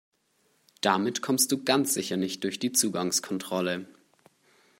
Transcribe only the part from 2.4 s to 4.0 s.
durch die Zugangskontrolle.